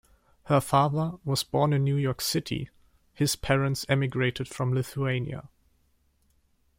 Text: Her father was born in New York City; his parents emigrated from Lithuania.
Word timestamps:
Her 0.45 0.59
father 0.59 1.11
was 1.23 1.43
born 1.43 1.73
in 1.73 1.83
New 1.83 1.95
York 1.95 2.21
City; 2.21 2.71
his 3.13 3.35
parents 3.35 3.85
emigrated 3.87 4.47
from 4.47 4.73
Lithuania. 4.73 5.47